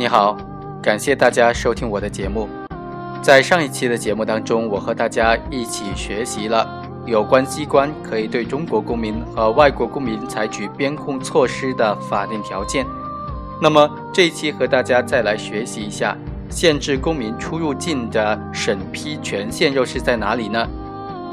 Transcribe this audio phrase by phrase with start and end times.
[0.00, 0.34] 你好，
[0.82, 2.48] 感谢大家收听我的节目。
[3.20, 6.66] 在上一期的节目当中，我和大家一起学习了
[7.04, 12.86] 有关机关可以对中国公民和外国公民采取边控措施的法定条件。
[13.60, 16.16] 那么这一期和大家再来学习一下
[16.48, 20.66] 限制公民出入境的审批权限又是在哪里呢？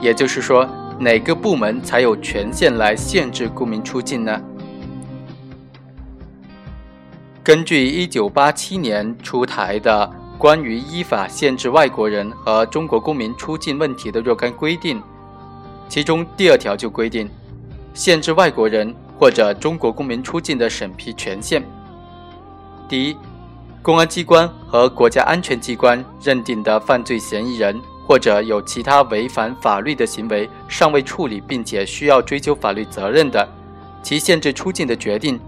[0.01, 0.67] 也就是说，
[0.99, 4.37] 哪个部门才有权限来限制公民出境呢？
[7.47, 15.01] 根据一九八七年出台的关于依法限制外国人和中国公民出境问题的若干规定，
[15.87, 17.29] 其中第二条就规定，
[17.93, 21.63] 限制外国人或者中国公民出境的审批权限。
[22.89, 23.15] 第一，
[23.81, 33.47] 公安机关和国家安全机关认定的犯罪嫌疑人或者有其他违反法律的行为尚未处理并且需要追究法律责任的，
[34.03, 35.39] 其限制出境的决定。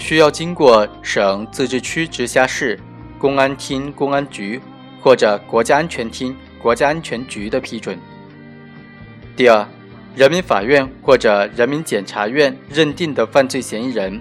[0.00, 2.80] 需要经过省、自治区、直辖市
[3.18, 4.58] 公安厅、公安局
[5.00, 7.96] 或者国家安全厅、国家安全局的批准。
[9.36, 9.68] 第二，
[10.16, 14.20] 人民法院或者人民检察院认定的犯罪嫌疑人，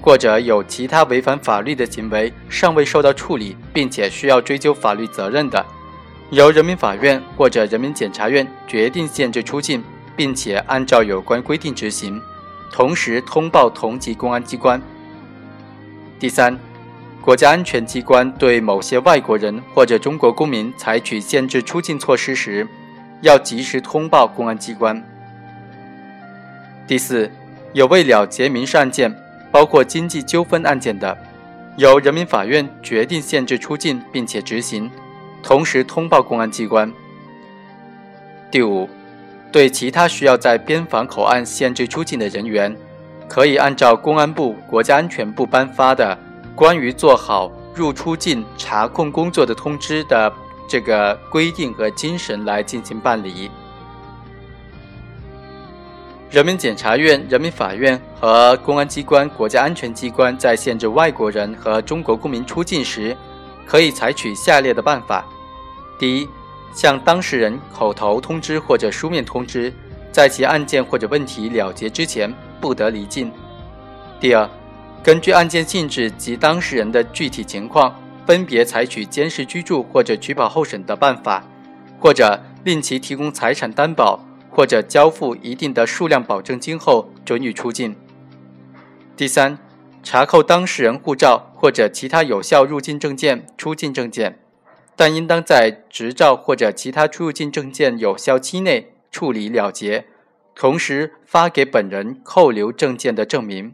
[0.00, 5.64] 或者有其他违反法律的行为尚未受到处理并且需要追究法律责任的，
[6.30, 9.84] 由人民法院或者人民检察院决定限制出境，
[10.16, 12.20] 并且按照有关规定执行，
[12.72, 14.80] 同时通报同级公安机关。
[16.20, 16.54] 第三，
[17.22, 22.68] 国家安全机关对某些外国人或者中国公民采取限制出境措施时，
[23.22, 25.02] 要及时通报公安机关。
[26.86, 27.30] 第四，
[27.72, 29.10] 有未了结民事案件，
[29.50, 31.16] 包括经济纠纷案件的，
[31.78, 34.90] 由人民法院决定限制出境并且执行，
[35.42, 36.92] 同时通报公安机关。
[38.50, 38.86] 第五，
[39.50, 42.76] 对其他需要在边防口岸限制出境的人员。
[43.30, 46.18] 可以按照公安部、国家安全部颁发的
[46.52, 50.32] 关于做好入出境查控工作的通知的
[50.68, 53.48] 这个规定和精神来进行办理。
[56.28, 63.16] 人民检察院、人民法院和公安机关、国家安全机关在限制外国人和中国公民出境时，
[63.64, 65.24] 可以采取下列的办法：
[66.00, 66.28] 第一，
[66.74, 69.72] 向当事人口头通知或者书面通知，
[70.10, 72.32] 在其案件或者问题了结之前。
[72.60, 73.32] 不得离境。
[74.20, 74.48] 第二，
[75.02, 81.44] 根据案件性质及当事人的具体情况，分别采取监视居住或者取保候审的办法，
[81.98, 87.96] 或者令其提供财产担保，或者交付一定的数量保证金后准予出境。
[89.16, 89.58] 第三，
[90.02, 94.38] 查扣当事人护照或者其他有效入境证件、出境证件，
[94.96, 100.06] 但应当在执照或者其他出入境证件有效期内处理了结。
[100.60, 103.72] 同时发给本人扣留证件的证明。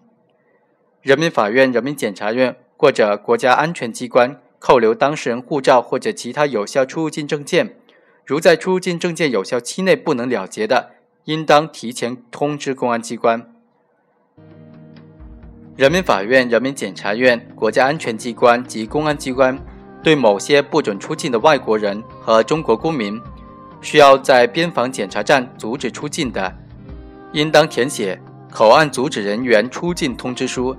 [1.02, 7.74] 人民法院、人民检察院或者国家安全机关扣留当事人护照或者其他有效出入境证件，
[8.24, 10.92] 如在出入境证件有效期内不能了结的，
[11.24, 13.52] 应当提前通知公安机关。
[15.74, 19.58] 人民法院、人民检察院、国家安全机关及公安机关
[20.04, 23.20] 对某些不准出境的外国人和中国公民，
[23.80, 26.58] 需要在边防检查站阻止出境的。
[27.36, 28.18] 应当填写
[28.50, 30.74] 口岸阻止人员出境通知书，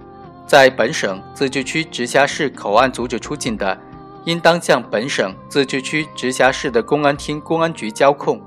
[0.48, 3.80] 在本省、自治区、直辖市口岸阻止出境的，
[4.26, 8.42] 应当向本省、自治区、直辖市的公安厅、公安局交控。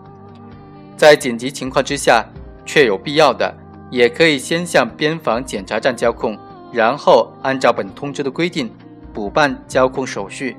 [0.97, 2.27] 在紧急情况之下，
[2.67, 3.57] 确有必要的，
[3.93, 6.37] 也可以先向边防检查站交控，
[6.73, 8.69] 然后按照本通知的规定
[9.15, 10.57] 补办交控手续。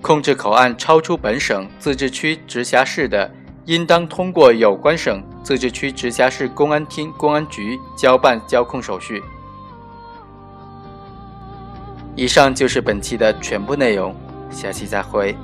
[0.00, 3.30] 控制口岸超出本省、自治区、直辖市的，
[3.66, 5.22] 应当通过有关省。
[5.42, 9.22] 自治区、直辖市公安厅、公安局交办交控手续。
[12.16, 14.12] 以上就是本期的全部内容，
[14.50, 15.36] 下期再会。